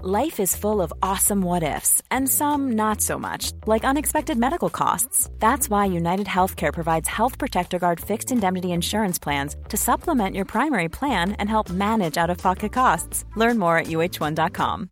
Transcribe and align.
Life 0.00 0.39
is 0.39 0.55
full 0.55 0.81
of 0.81 0.91
awesome 1.03 1.41
what 1.41 1.63
ifs, 1.63 2.01
and 2.09 2.27
some 2.27 2.71
not 2.71 3.01
so 3.01 3.19
much, 3.19 3.51
like 3.67 3.83
unexpected 3.83 4.37
medical 4.37 4.69
costs. 4.69 5.29
That's 5.39 5.69
why 5.69 5.85
United 5.85 6.25
Healthcare 6.25 6.73
provides 6.73 7.07
Health 7.07 7.37
Protector 7.37 7.77
Guard 7.77 7.99
fixed 7.99 8.31
indemnity 8.31 8.71
insurance 8.71 9.19
plans 9.19 9.55
to 9.69 9.77
supplement 9.77 10.35
your 10.35 10.45
primary 10.45 10.89
plan 10.89 11.33
and 11.33 11.47
help 11.49 11.69
manage 11.69 12.17
out 12.17 12.29
of 12.29 12.37
pocket 12.37 12.71
costs. 12.73 13.25
Learn 13.35 13.59
more 13.59 13.77
at 13.77 13.87
uh1.com. 13.87 14.89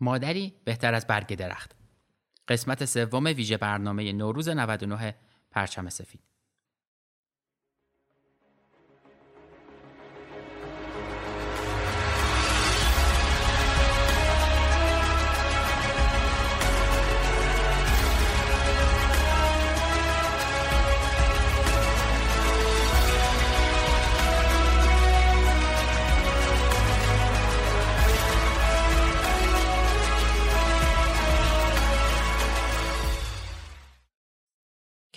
مادری 0.00 0.54
بهتر 0.64 0.94
از 0.94 1.06
برگ 1.06 1.34
درخت. 1.34 1.76
قسمت 2.48 2.84
سوم 2.84 3.24
ویژه 3.24 3.56
برنامه 3.56 4.12
نوروز 4.12 4.48
99 4.48 5.14
پرچم 5.50 5.88
سفید. 5.88 6.20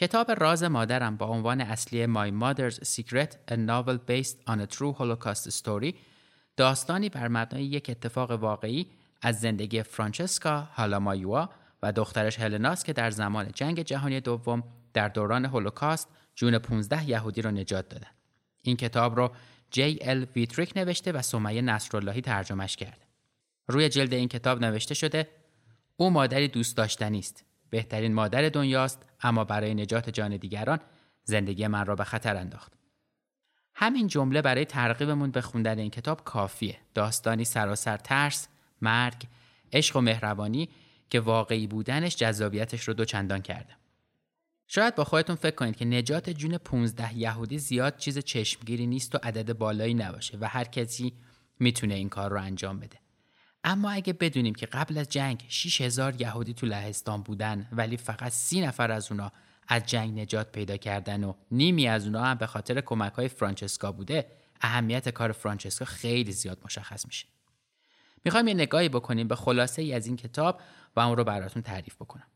کتاب 0.05 0.31
راز 0.31 0.63
مادرم 0.63 1.17
با 1.17 1.25
عنوان 1.25 1.61
اصلی 1.61 2.05
My 2.05 2.31
Mother's 2.41 2.75
Secret 2.75 3.51
A 3.51 3.55
Novel 3.55 3.97
Based 4.09 4.37
on 4.47 4.59
a 4.59 4.75
True 4.75 4.93
Holocaust 4.99 5.63
Story 5.63 5.93
داستانی 6.57 7.09
بر 7.09 7.27
مبنای 7.27 7.63
یک 7.63 7.89
اتفاق 7.89 8.31
واقعی 8.31 8.87
از 9.21 9.39
زندگی 9.39 9.83
فرانچسکا 9.83 10.62
هالامایوا 10.62 11.49
و 11.84 11.91
دخترش 11.91 12.39
هلناس 12.39 12.84
که 12.84 12.93
در 12.93 13.12
زمان 13.12 13.51
جنگ 13.51 13.81
جهانی 13.81 14.20
دوم 14.20 14.63
در 14.93 15.07
دوران 15.07 15.45
هولوکاست 15.45 16.07
جون 16.35 16.59
15 16.59 17.09
یهودی 17.09 17.41
را 17.41 17.51
نجات 17.51 17.90
دادن. 17.90 18.12
این 18.62 18.77
کتاب 18.77 19.15
رو 19.15 19.31
جی 19.71 19.99
ال 20.01 20.27
ویتریک 20.35 20.73
نوشته 20.75 21.12
و 21.12 21.21
سمیه 21.21 21.62
نصراللهی 21.62 22.21
ترجمهش 22.21 22.75
کرده. 22.75 23.05
روی 23.67 23.90
جلد 23.90 24.13
این 24.13 24.27
کتاب 24.27 24.62
نوشته 24.62 24.93
شده 24.93 25.27
او 25.97 26.09
مادری 26.09 26.47
دوست 26.47 26.77
داشتنی 26.77 27.19
است 27.19 27.45
بهترین 27.70 28.13
مادر 28.13 28.49
دنیاست 28.49 29.05
اما 29.21 29.44
برای 29.44 29.74
نجات 29.74 30.10
جان 30.10 30.38
دیگران 30.38 30.80
زندگی 31.24 31.68
من 31.68 31.85
را 31.85 31.96
به 31.96 32.04
خطر 32.04 32.35
انداخت. 32.38 32.74
همین 33.74 34.08
جمله 34.08 34.41
برای 34.41 34.66
ترغیبمون 34.66 35.32
به 35.32 35.41
خوندن 35.41 35.80
این 35.80 35.90
کتاب 35.90 36.24
کافیه. 36.24 36.77
داستانی 36.93 37.46
سراسر 37.46 37.98
ترس، 37.98 38.48
مرگ، 38.82 39.27
عشق 39.74 39.96
و 39.96 40.02
مهربانی 40.02 40.70
که 41.10 41.20
واقعی 41.20 41.68
بودنش 41.68 42.16
جذابیتش 42.16 42.88
رو 42.88 42.93
دوچندان 42.93 43.41
کرده. 43.41 43.76
شاید 44.68 44.96
با 44.96 45.04
خودتون 45.04 45.36
فکر 45.36 45.55
کنید 45.55 45.76
که 45.76 45.86
نجات 45.86 46.30
جون 46.30 46.58
15 46.58 47.18
یهودی 47.18 47.60
زیاد 47.60 47.98
چیز 47.98 48.20
چشمگیری 48.20 48.88
نیست 48.88 49.16
و 49.16 49.20
عدد 49.24 49.58
بالایی 49.58 49.93
نباشه 49.93 50.38
و 50.41 50.48
هر 50.48 50.63
کسی 50.63 51.13
می‌تونه 51.60 51.93
این 51.93 52.10
کار 52.10 52.32
رو 52.32 52.41
انجام 52.41 52.80
بده. 52.80 53.04
اما 53.68 53.91
اگه 53.91 54.13
بدونیم 54.13 54.55
که 54.55 54.66
قبل 54.66 54.98
از 54.98 55.10
جنگ 55.10 55.46
6000 55.49 56.21
یهودی 56.21 56.54
تو 56.54 56.66
لهستان 56.66 57.21
بودن 57.21 57.68
ولی 57.71 57.98
فقط 57.98 58.32
سی 58.32 58.62
نفر 58.62 58.91
از 58.91 59.12
اونا 59.12 59.32
از 59.68 59.85
جنگ 59.85 60.20
نجات 60.20 60.52
پیدا 60.52 60.77
کردن 60.77 61.24
و 61.24 61.34
نیمی 61.52 61.88
از 61.88 62.05
اونا 62.05 62.24
هم 62.24 62.38
به 62.38 62.48
خاطر 62.48 62.82
کمک 62.82 63.13
های 63.13 63.27
فرانچسکا 63.27 63.91
بوده 63.91 64.25
اهمیت 64.62 65.09
کار 65.09 65.31
فرانچسکا 65.31 65.86
خیلی 65.86 66.31
زیاد 66.31 66.58
مشخص 66.66 67.06
میشه. 67.06 67.28
می‌خوایم 68.25 68.47
یه 68.47 68.53
نگاهی 68.53 68.90
بکنیم 68.90 69.28
به 69.28 69.36
خلاصه 69.36 69.81
ای 69.81 69.94
از 69.94 70.08
این 70.08 70.16
کتاب 70.16 70.62
و 70.96 71.00
اون 71.00 71.18
رو 71.18 71.24
براتون 71.24 71.62
تعریف 71.62 71.96
بکنم. 71.96 72.28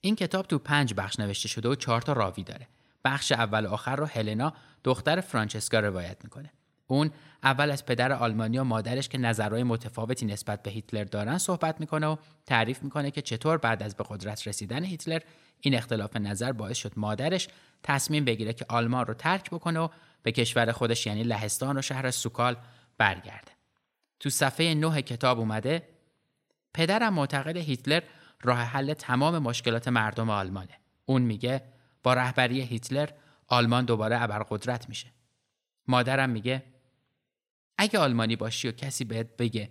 این 0.00 0.16
کتاب 0.16 0.46
تو 0.46 0.58
پنج 0.58 0.94
بخش 0.94 1.20
نوشته 1.20 1.48
شده 1.48 1.68
و 1.68 1.74
چهار 1.74 2.02
تا 2.02 2.12
راوی 2.12 2.42
داره. 2.42 2.68
بخش 3.04 3.32
اول 3.32 3.66
و 3.66 3.70
آخر 3.70 3.96
رو 3.96 4.06
هلنا 4.06 4.52
دختر 4.84 5.20
فرانچسکا 5.20 5.80
روایت 5.80 6.24
می‌کنه. 6.24 6.52
اون 6.86 7.10
اول 7.42 7.70
از 7.70 7.86
پدر 7.86 8.12
آلمانی 8.12 8.58
و 8.58 8.64
مادرش 8.64 9.08
که 9.08 9.18
نظرهای 9.18 9.62
متفاوتی 9.62 10.26
نسبت 10.26 10.62
به 10.62 10.70
هیتلر 10.70 11.04
دارن 11.04 11.38
صحبت 11.38 11.80
می‌کنه 11.80 12.06
و 12.06 12.16
تعریف 12.46 12.82
می‌کنه 12.82 13.10
که 13.10 13.22
چطور 13.22 13.58
بعد 13.58 13.82
از 13.82 13.96
به 13.96 14.04
قدرت 14.08 14.48
رسیدن 14.48 14.84
هیتلر 14.84 15.20
این 15.60 15.74
اختلاف 15.74 16.16
نظر 16.16 16.52
باعث 16.52 16.76
شد 16.76 16.92
مادرش 16.96 17.48
تصمیم 17.82 18.24
بگیره 18.24 18.52
که 18.52 18.66
آلمان 18.68 19.06
رو 19.06 19.14
ترک 19.14 19.50
بکنه 19.50 19.80
و 19.80 19.88
به 20.22 20.32
کشور 20.32 20.72
خودش 20.72 21.06
یعنی 21.06 21.22
لهستان 21.22 21.78
و 21.78 21.82
شهر 21.82 22.10
سوکال 22.10 22.56
برگرده. 22.98 23.52
تو 24.20 24.30
صفحه 24.30 24.74
نه 24.74 25.02
کتاب 25.02 25.38
اومده 25.38 25.88
پدرم 26.74 27.14
معتقد 27.14 27.56
هیتلر 27.56 28.02
راه 28.42 28.58
حل 28.58 28.94
تمام 28.94 29.38
مشکلات 29.38 29.88
مردم 29.88 30.30
آلمانه. 30.30 30.78
اون 31.06 31.22
میگه 31.22 31.62
با 32.02 32.14
رهبری 32.14 32.60
هیتلر 32.60 33.08
آلمان 33.48 33.84
دوباره 33.84 34.22
ابرقدرت 34.22 34.88
میشه. 34.88 35.06
مادرم 35.88 36.30
میگه 36.30 36.62
اگه 37.78 37.98
آلمانی 37.98 38.36
باشی 38.36 38.68
و 38.68 38.72
کسی 38.72 39.04
بهت 39.04 39.36
بگه 39.36 39.70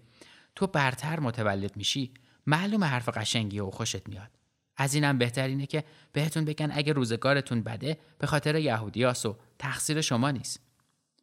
تو 0.55 0.67
برتر 0.67 1.19
متولد 1.19 1.77
میشی 1.77 2.13
معلوم 2.47 2.83
حرف 2.83 3.09
قشنگی 3.09 3.59
و 3.59 3.71
خوشت 3.71 4.09
میاد. 4.09 4.31
از 4.77 4.93
اینم 4.93 5.17
بهتر 5.17 5.47
اینه 5.47 5.65
که 5.65 5.83
بهتون 6.13 6.45
بگن 6.45 6.71
اگه 6.73 6.93
روزگارتون 6.93 7.63
بده 7.63 7.97
به 8.19 8.27
خاطر 8.27 8.55
یهودیاس 8.55 9.25
و 9.25 9.37
تقصیر 9.59 10.01
شما 10.01 10.31
نیست. 10.31 10.59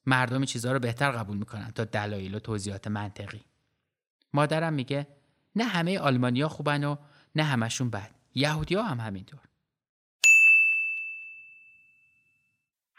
مردم 0.07 0.45
چیزها 0.45 0.73
رو 0.73 0.79
بهتر 0.79 1.11
قبول 1.11 1.37
می‌کنن 1.37 1.71
تا 1.71 1.85
دلایل 1.85 2.35
و 2.35 2.39
توضیحات 2.39 2.87
منطقی. 2.87 3.41
مادرم 4.33 4.73
میگه 4.73 5.07
نه 5.57 5.65
همه 5.65 5.99
آلمانیا 5.99 6.49
خوبن 6.49 6.85
و 6.85 6.97
نه 7.35 7.43
همشون 7.43 7.91
بد. 7.91 8.11
یهودیا 8.35 8.83
هم 8.83 9.01
همینطور. 9.01 9.41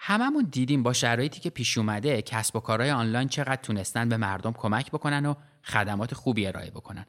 هممون 0.04 0.48
دیدیم 0.52 0.84
با 0.84 0.94
شرایطی 0.94 1.40
که 1.40 1.50
پیش 1.50 1.78
اومده 1.78 2.22
کسب 2.22 2.56
و 2.56 2.60
کارهای 2.60 2.92
آنلاین 2.92 3.28
چقدر 3.28 3.62
تونستن 3.62 4.10
به 4.10 4.18
مردم 4.18 4.54
کمک 4.54 4.92
بکنن 4.92 5.26
و 5.26 5.34
خدمات 5.64 6.14
خوبی 6.14 6.48
ارائه 6.48 6.72
بکنن. 6.72 7.06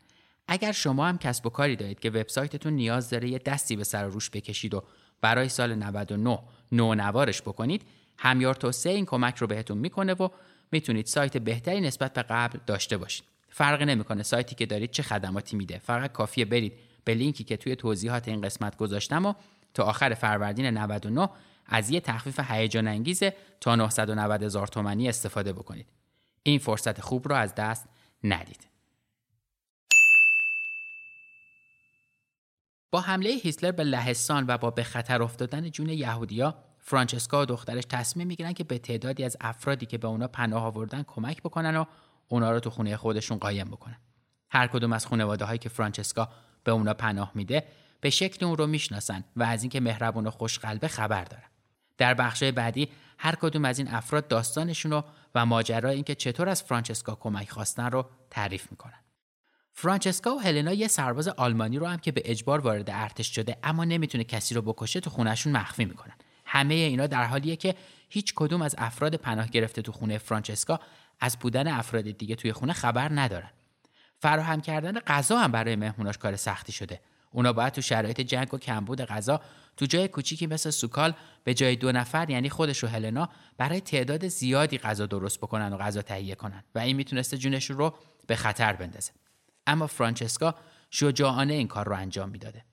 اگر 0.48 0.72
شما 0.72 1.06
هم 1.06 1.18
کسب 1.18 1.46
و 1.46 1.50
کاری 1.50 1.76
دارید 1.76 2.00
که 2.00 2.10
وبسایتتون 2.10 2.72
نیاز 2.72 3.10
داره 3.10 3.28
یه 3.28 3.38
دستی 3.38 3.76
به 3.76 3.84
سر 3.84 4.04
روش 4.04 4.30
بکشید 4.30 4.74
و 4.74 4.82
برای 5.20 5.48
سال 5.48 5.74
99 5.74 6.38
نو 6.72 6.94
نوارش 6.94 7.42
بکنید، 7.42 7.82
همیار 8.18 8.54
توسعه 8.54 8.92
این 8.92 9.06
کمک 9.06 9.36
رو 9.36 9.46
بهتون 9.46 9.78
می‌کنه 9.78 10.12
و 10.12 10.28
می‌تونید 10.72 11.06
سایت 11.06 11.36
بهتری 11.36 11.80
نسبت 11.80 12.12
به 12.12 12.22
قبل 12.22 12.58
داشته 12.66 12.96
باشید. 12.96 13.24
فرقی 13.48 13.84
نمی‌کنه 13.84 14.22
سایتی 14.22 14.54
که 14.54 14.66
دارید 14.66 14.90
چه 14.90 15.02
خدماتی 15.02 15.56
میده. 15.56 15.78
فقط 15.78 16.12
کافیه 16.12 16.44
برید 16.44 16.72
به 17.04 17.14
لینکی 17.14 17.44
که 17.44 17.56
توی 17.56 17.76
توضیحات 17.76 18.28
این 18.28 18.40
قسمت 18.40 18.76
گذاشتم 18.76 19.26
و 19.26 19.34
تا 19.74 19.84
آخر 19.84 20.14
فروردین 20.14 20.66
99 20.66 21.28
از 21.72 21.90
یه 21.90 22.00
تخفیف 22.00 22.40
هیجان 22.50 22.88
انگیز 22.88 23.22
تا 23.60 23.76
990 23.76 24.42
هزار 24.42 24.66
تومانی 24.66 25.08
استفاده 25.08 25.52
بکنید. 25.52 25.86
این 26.42 26.58
فرصت 26.58 27.00
خوب 27.00 27.28
رو 27.28 27.34
از 27.34 27.54
دست 27.54 27.88
ندید. 28.24 28.68
با 32.90 33.00
حمله 33.00 33.30
هیتلر 33.30 33.70
به 33.70 33.84
لهستان 33.84 34.44
و 34.48 34.58
با 34.58 34.70
به 34.70 34.82
خطر 34.82 35.22
افتادن 35.22 35.70
جون 35.70 35.88
یهودیا 35.88 36.54
فرانچسکا 36.78 37.42
و 37.42 37.44
دخترش 37.44 37.84
تصمیم 37.88 38.26
می‌گیرن 38.26 38.52
که 38.52 38.64
به 38.64 38.78
تعدادی 38.78 39.24
از 39.24 39.36
افرادی 39.40 39.86
که 39.86 39.98
به 39.98 40.08
اونا 40.08 40.28
پناه 40.28 40.64
آوردن 40.64 41.02
کمک 41.02 41.42
بکنن 41.42 41.76
و 41.76 41.84
اونا 42.28 42.50
رو 42.50 42.60
تو 42.60 42.70
خونه 42.70 42.96
خودشون 42.96 43.38
قایم 43.38 43.68
بکنن. 43.68 43.96
هر 44.50 44.66
کدوم 44.66 44.92
از 44.92 45.06
خانواده 45.06 45.44
هایی 45.44 45.58
که 45.58 45.68
فرانچسکا 45.68 46.28
به 46.64 46.72
اونا 46.72 46.94
پناه 46.94 47.32
میده 47.34 47.66
به 48.00 48.10
شکل 48.10 48.46
اون 48.46 48.56
رو 48.56 48.66
می‌شناسن 48.66 49.24
و 49.36 49.42
از 49.42 49.62
اینکه 49.62 49.80
مهربون 49.80 50.26
و 50.26 50.30
خوشقلبه 50.30 50.88
خبر 50.88 51.24
دارن. 51.24 51.51
در 52.02 52.14
بخش 52.14 52.42
بعدی 52.42 52.88
هر 53.18 53.34
کدوم 53.34 53.64
از 53.64 53.78
این 53.78 53.88
افراد 53.88 54.28
داستانشون 54.28 54.92
رو 54.92 55.04
و 55.34 55.46
ماجرای 55.46 55.94
اینکه 55.94 56.14
چطور 56.14 56.48
از 56.48 56.62
فرانچسکا 56.62 57.14
کمک 57.14 57.50
خواستن 57.50 57.90
رو 57.90 58.10
تعریف 58.30 58.70
می‌کنن. 58.70 58.98
فرانچسکا 59.72 60.34
و 60.34 60.40
هلنا 60.40 60.72
یه 60.72 60.88
سرباز 60.88 61.28
آلمانی 61.28 61.78
رو 61.78 61.86
هم 61.86 61.98
که 61.98 62.12
به 62.12 62.22
اجبار 62.24 62.60
وارد 62.60 62.90
ارتش 62.90 63.34
شده 63.34 63.56
اما 63.62 63.84
نمی‌تونه 63.84 64.24
کسی 64.24 64.54
رو 64.54 64.62
بکشه 64.62 65.00
تو 65.00 65.10
خونهشون 65.10 65.52
مخفی 65.52 65.84
می‌کنن. 65.84 66.14
همه 66.46 66.74
اینا 66.74 67.06
در 67.06 67.24
حالیه 67.24 67.56
که 67.56 67.74
هیچ 68.08 68.32
کدوم 68.36 68.62
از 68.62 68.74
افراد 68.78 69.14
پناه 69.14 69.48
گرفته 69.48 69.82
تو 69.82 69.92
خونه 69.92 70.18
فرانچسکا 70.18 70.80
از 71.20 71.38
بودن 71.38 71.68
افراد 71.68 72.10
دیگه 72.10 72.34
توی 72.34 72.52
خونه 72.52 72.72
خبر 72.72 73.08
ندارن. 73.12 73.50
فراهم 74.18 74.60
کردن 74.60 75.00
غذا 75.00 75.38
هم 75.38 75.52
برای 75.52 75.76
مهموناش 75.76 76.18
کار 76.18 76.36
سختی 76.36 76.72
شده. 76.72 77.00
اونا 77.32 77.52
باید 77.52 77.72
تو 77.72 77.80
شرایط 77.80 78.20
جنگ 78.20 78.54
و 78.54 78.58
کمبود 78.58 79.00
غذا 79.00 79.40
تو 79.76 79.86
جای 79.86 80.08
کوچیکی 80.08 80.46
مثل 80.46 80.70
سوکال 80.70 81.14
به 81.44 81.54
جای 81.54 81.76
دو 81.76 81.92
نفر 81.92 82.30
یعنی 82.30 82.50
خودش 82.50 82.84
و 82.84 82.86
هلنا 82.86 83.28
برای 83.58 83.80
تعداد 83.80 84.28
زیادی 84.28 84.78
غذا 84.78 85.06
درست 85.06 85.38
بکنن 85.38 85.72
و 85.72 85.76
غذا 85.76 86.02
تهیه 86.02 86.34
کنن 86.34 86.64
و 86.74 86.78
این 86.78 86.96
می‌تونسته 86.96 87.38
جونش 87.38 87.70
رو 87.70 87.94
به 88.26 88.36
خطر 88.36 88.72
بندازه. 88.72 89.12
اما 89.66 89.86
فرانچسکا 89.86 90.54
شجاعانه 90.90 91.54
این 91.54 91.68
کار 91.68 91.86
رو 91.86 91.96
انجام 91.96 92.28
می‌داده. 92.28 92.64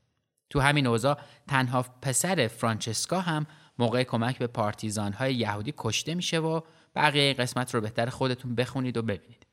تو 0.50 0.60
همین 0.60 0.88
اوضاع 0.88 1.20
تنها 1.48 1.86
پسر 2.02 2.48
فرانچسکا 2.48 3.20
هم 3.20 3.46
موقع 3.80 4.04
کمک 4.04 4.38
به 4.38 4.48
پارتیزان 4.48 5.14
های 5.14 5.36
یهودی 5.36 5.74
کشته 5.78 6.16
میشه 6.16 6.40
و 6.40 6.62
بقیه 6.96 7.34
قسمت 7.34 7.76
رو 7.76 7.82
بهتر 7.82 8.10
خودتون 8.10 8.56
بخونید 8.56 8.98
و 8.98 9.02
ببینید. 9.02 9.46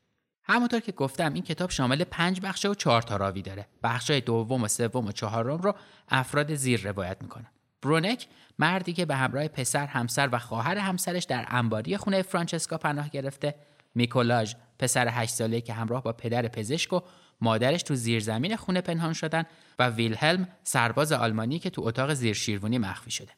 همونطور 0.47 0.79
که 0.79 0.91
گفتم 0.91 1.33
این 1.33 1.43
کتاب 1.43 1.69
شامل 1.69 2.03
پنج 2.03 2.41
بخشه 2.41 2.69
و 2.69 2.73
چهار 2.73 3.01
تا 3.01 3.17
راوی 3.17 3.41
داره. 3.41 3.67
بخشای 3.83 4.21
دوم 4.21 4.63
و 4.63 4.67
سوم 4.67 5.05
و 5.05 5.11
چهارم 5.11 5.57
رو 5.57 5.75
افراد 6.09 6.55
زیر 6.55 6.87
روایت 6.87 7.17
می‌کنن. 7.21 7.47
برونک 7.81 8.27
مردی 8.59 8.93
که 8.93 9.05
به 9.05 9.15
همراه 9.15 9.47
پسر 9.47 9.85
همسر 9.85 10.29
و 10.31 10.39
خواهر 10.39 10.77
همسرش 10.77 11.23
در 11.23 11.45
انباری 11.49 11.97
خونه 11.97 12.21
فرانچسکا 12.21 12.77
پناه 12.77 13.09
گرفته 13.09 13.55
میکولاژ 13.95 14.53
پسر 14.79 15.07
هشت 15.07 15.33
ساله 15.33 15.61
که 15.61 15.73
همراه 15.73 16.03
با 16.03 16.13
پدر 16.13 16.47
پزشک 16.47 16.93
و 16.93 16.99
مادرش 17.41 17.83
تو 17.83 17.95
زیرزمین 17.95 18.55
خونه 18.55 18.81
پنهان 18.81 19.13
شدن 19.13 19.43
و 19.79 19.89
ویلهلم 19.89 20.47
سرباز 20.63 21.11
آلمانی 21.11 21.59
که 21.59 21.69
تو 21.69 21.81
اتاق 21.85 22.13
زیر 22.13 22.33
شیروانی 22.33 22.77
مخفی 22.77 23.11
شده. 23.11 23.31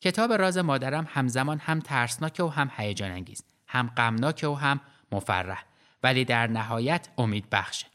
کتاب 0.00 0.32
راز 0.32 0.58
مادرم 0.58 1.08
همزمان 1.08 1.58
هم 1.58 1.80
ترسناک 1.80 2.40
و 2.40 2.48
هم 2.48 2.70
هیجان 2.76 3.10
انگیز 3.10 3.44
هم 3.66 3.92
غمناک 3.96 4.44
و 4.48 4.54
هم 4.54 4.80
مفرح. 5.12 5.64
ولی 6.02 6.24
در 6.24 6.46
نهایت 6.46 7.08
امید 7.18 7.50
بخشه 7.50 7.86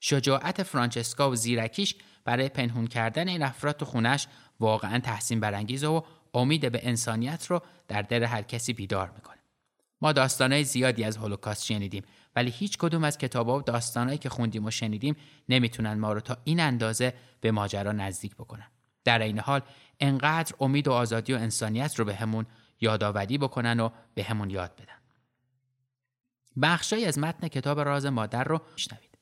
شجاعت 0.00 0.62
فرانچسکا 0.62 1.30
و 1.30 1.36
زیرکیش 1.36 1.94
برای 2.24 2.48
پنهون 2.48 2.86
کردن 2.86 3.28
این 3.28 3.42
افراد 3.42 3.76
تو 3.76 3.84
خونش 3.84 4.26
واقعا 4.60 4.98
تحسین 4.98 5.40
برانگیز 5.40 5.84
و 5.84 6.04
امید 6.34 6.72
به 6.72 6.80
انسانیت 6.82 7.46
رو 7.46 7.62
در 7.88 8.02
دل 8.02 8.24
هر 8.24 8.42
کسی 8.42 8.72
بیدار 8.72 9.10
می‌کنه. 9.10 9.38
ما 10.00 10.12
داستانهای 10.12 10.64
زیادی 10.64 11.04
از 11.04 11.16
هولوکاست 11.16 11.64
شنیدیم 11.64 12.02
ولی 12.36 12.50
هیچ 12.50 12.78
کدوم 12.78 13.04
از 13.04 13.18
کتابا 13.18 13.58
و 13.58 13.62
داستانهایی 13.62 14.18
که 14.18 14.28
خوندیم 14.28 14.64
و 14.64 14.70
شنیدیم 14.70 15.16
نمی‌تونن 15.48 15.94
ما 15.94 16.12
رو 16.12 16.20
تا 16.20 16.36
این 16.44 16.60
اندازه 16.60 17.14
به 17.40 17.50
ماجرا 17.50 17.92
نزدیک 17.92 18.34
بکنن. 18.34 18.66
در 19.04 19.18
این 19.22 19.38
حال 19.38 19.60
انقدر 20.00 20.54
امید 20.60 20.88
و 20.88 20.92
آزادی 20.92 21.32
و 21.32 21.36
انسانیت 21.36 21.98
رو 21.98 22.04
به 22.04 22.14
همون 22.14 22.46
یادآوری 22.80 23.38
بکنن 23.38 23.80
و 23.80 23.88
به 24.14 24.22
همون 24.22 24.50
یاد 24.50 24.74
بدن. 24.76 24.93
بخشایی 26.62 27.04
از 27.04 27.18
متن 27.18 27.48
کتاب 27.48 27.80
راز 27.80 28.06
مادر 28.06 28.44
رو 28.44 28.60
میشنوید 28.72 29.18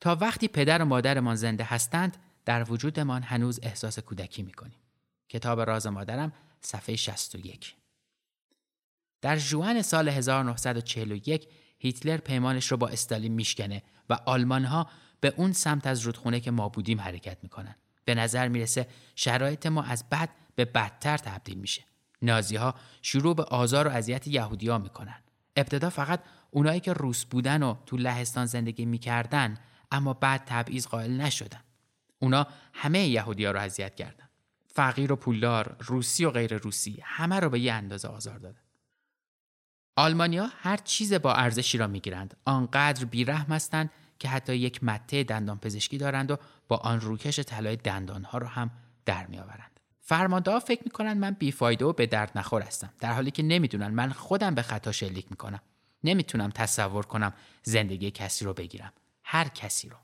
تا 0.00 0.14
وقتی 0.14 0.48
پدر 0.48 0.82
و 0.82 0.84
مادرمان 0.84 1.34
زنده 1.34 1.64
هستند 1.64 2.16
در 2.44 2.72
وجودمان 2.72 3.22
هنوز 3.22 3.60
احساس 3.62 3.98
کودکی 3.98 4.42
می‌کنیم 4.42 4.78
کتاب 5.28 5.60
راز 5.60 5.86
مادرم 5.86 6.32
صفحه 6.60 6.96
61 6.96 7.74
در 9.20 9.36
جوان 9.36 9.82
سال 9.82 10.08
1941 10.08 11.48
هیتلر 11.78 12.16
پیمانش 12.16 12.66
رو 12.66 12.76
با 12.76 12.88
استالین 12.88 13.32
میشکنه 13.32 13.82
و 14.10 14.18
آلمان 14.26 14.64
ها 14.64 14.90
به 15.20 15.34
اون 15.36 15.52
سمت 15.52 15.86
از 15.86 16.00
رودخونه 16.00 16.40
که 16.40 16.50
ما 16.50 16.68
بودیم 16.68 17.00
حرکت 17.00 17.38
می‌کنن. 17.42 17.74
به 18.04 18.14
نظر 18.14 18.48
می‌رسه 18.48 18.88
شرایط 19.14 19.66
ما 19.66 19.82
از 19.82 20.08
بد 20.08 20.28
به 20.54 20.64
بدتر 20.64 21.16
تبدیل 21.16 21.58
میشه. 21.58 21.84
نازی 22.22 22.56
ها 22.56 22.74
شروع 23.02 23.34
به 23.34 23.44
آزار 23.44 23.88
و 23.88 23.90
اذیت 23.90 24.26
یهودی 24.26 24.68
ها 24.68 24.78
می‌کنن. 24.78 25.22
ابتدا 25.58 25.90
فقط 25.90 26.20
اونایی 26.50 26.80
که 26.80 26.92
روس 26.92 27.24
بودن 27.24 27.62
و 27.62 27.76
تو 27.86 27.96
لهستان 27.96 28.46
زندگی 28.46 28.84
می‌کردن 28.84 29.58
اما 29.92 30.14
بعد 30.14 30.42
تبعیض 30.46 30.86
قائل 30.86 31.20
نشدن. 31.20 31.60
اونا 32.18 32.46
همه 32.72 33.06
یهودی 33.06 33.44
ها 33.44 33.50
رو 33.50 33.60
اذیت 33.60 33.94
کردن. 33.94 34.28
فقیر 34.66 35.12
و 35.12 35.16
پولدار، 35.16 35.76
روسی 35.80 36.24
و 36.24 36.30
غیر 36.30 36.56
روسی 36.56 37.00
همه 37.02 37.40
رو 37.40 37.50
به 37.50 37.60
یه 37.60 37.72
اندازه 37.72 38.08
آزار 38.08 38.38
دادن. 38.38 38.60
آلمانیا 39.96 40.48
هر 40.58 40.76
چیز 40.76 41.14
با 41.14 41.34
ارزشی 41.34 41.78
را 41.78 41.86
می‌گیرند 41.86 42.36
آنقدر 42.44 43.04
بیرحم 43.04 43.52
هستند 43.52 43.90
که 44.18 44.28
حتی 44.28 44.56
یک 44.56 44.84
مته 44.84 45.24
دندان 45.24 45.58
پزشکی 45.58 45.98
دارند 45.98 46.30
و 46.30 46.36
با 46.68 46.76
آن 46.76 47.00
روکش 47.00 47.40
طلای 47.40 47.76
دندانها 47.76 48.38
را 48.38 48.48
هم 48.48 48.70
در 49.04 49.26
میآورند 49.26 49.77
فرمانده 50.08 50.58
فکر 50.58 50.80
می‌کنند 50.84 51.16
من 51.16 51.30
بیفایده 51.30 51.84
و 51.84 51.92
به 51.92 52.06
درد 52.06 52.32
نخور 52.34 52.62
هستم. 52.62 52.92
در 53.00 53.12
حالی 53.12 53.30
که 53.30 53.42
نمی‌دونن 53.42 53.88
من 53.88 54.10
خودم 54.10 54.54
به 54.54 54.62
خطا 54.62 54.92
شلیک 54.92 55.26
می‌کنم. 55.30 55.60
نمی‌تونم 56.04 56.50
تصور 56.50 57.06
کنم 57.06 57.32
زندگی 57.62 58.10
کسی 58.10 58.44
رو 58.44 58.54
بگیرم. 58.54 58.92
هر 59.24 59.48
کسی 59.48 59.88
رو. 59.88 59.96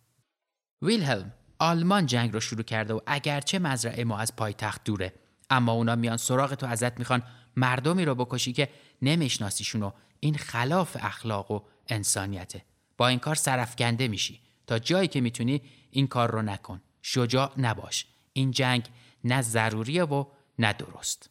ویلهلم 0.82 1.32
آلمان 1.58 2.06
جنگ 2.06 2.32
رو 2.32 2.40
شروع 2.40 2.62
کرده 2.62 2.94
و 2.94 3.00
اگرچه 3.06 3.58
مزرعه 3.58 4.04
ما 4.04 4.18
از 4.18 4.36
پایتخت 4.36 4.84
دوره 4.84 5.12
اما 5.50 5.72
اونا 5.72 5.94
میان 5.94 6.16
سراغ 6.16 6.54
تو 6.54 6.66
ازت 6.66 6.98
می‌خوان 6.98 7.22
مردمی 7.56 8.04
رو 8.04 8.14
بکشی 8.14 8.52
که 8.52 8.68
نمیشناسیشون 9.02 9.82
و 9.82 9.90
این 10.20 10.36
خلاف 10.36 10.96
اخلاق 11.00 11.50
و 11.50 11.60
انسانیته. 11.88 12.64
با 12.96 13.08
این 13.08 13.18
کار 13.18 13.34
سرفکنده 13.34 14.08
میشی. 14.08 14.40
تا 14.66 14.78
جایی 14.78 15.08
که 15.08 15.20
می‌تونی 15.20 15.62
این 15.90 16.06
کار 16.06 16.30
رو 16.30 16.42
نکن. 16.42 16.80
شجاع 17.02 17.52
نباش. 17.56 18.06
این 18.32 18.50
جنگ 18.50 18.88
نه 19.24 19.42
ضروریه 19.42 20.04
و 20.04 20.24
نه 20.58 20.72
درست. 20.72 21.30